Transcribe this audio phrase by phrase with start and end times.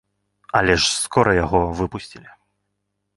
[0.59, 2.29] Але ж скора яго выпусцілі.